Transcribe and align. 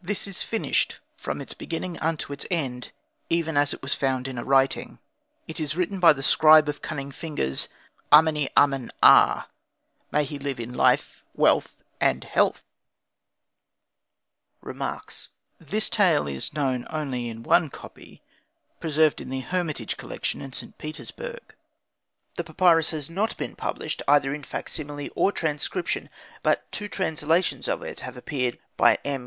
This 0.00 0.26
is 0.28 0.42
finished 0.42 0.98
from 1.16 1.40
its 1.40 1.52
beginning 1.52 1.98
unto 1.98 2.32
its 2.32 2.46
end, 2.50 2.92
even 3.28 3.56
as 3.56 3.74
it 3.74 3.82
was 3.82 3.92
found 3.92 4.28
in 4.28 4.38
a 4.38 4.44
writing. 4.44 4.98
It 5.48 5.58
is 5.58 5.76
written 5.76 5.98
by 6.00 6.12
the 6.12 6.22
scribe 6.22 6.68
of 6.68 6.80
cunning 6.80 7.10
fingers 7.10 7.68
Ameni 8.12 8.48
amen 8.56 8.92
aa; 9.02 9.48
may 10.12 10.24
he 10.24 10.38
live 10.38 10.60
in 10.60 10.72
life, 10.72 11.22
wealth, 11.34 11.82
and 12.00 12.22
health! 12.24 12.62
Remarks 14.62 15.28
This 15.58 15.90
tale 15.90 16.28
is 16.28 16.52
only 16.56 16.78
known 16.86 17.12
in 17.12 17.42
one 17.42 17.68
copy, 17.68 18.22
preserved 18.80 19.20
in 19.20 19.28
the 19.28 19.40
Hermitage 19.40 19.96
collection 19.96 20.40
at 20.40 20.54
St. 20.54 20.78
Petersburg. 20.78 21.42
The 22.36 22.44
papyrus 22.44 22.92
has 22.92 23.10
not 23.10 23.30
yet 23.30 23.36
been 23.38 23.56
published, 23.56 24.02
either 24.06 24.32
in 24.32 24.44
facsimile 24.44 25.10
or 25.10 25.32
transcription. 25.32 26.08
But 26.42 26.70
two 26.70 26.88
translations 26.88 27.66
of 27.66 27.82
it 27.82 28.00
have 28.00 28.16
appeared 28.16 28.58
by 28.76 28.98
M. 29.04 29.24